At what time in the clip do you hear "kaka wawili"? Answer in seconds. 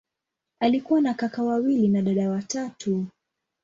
1.13-1.87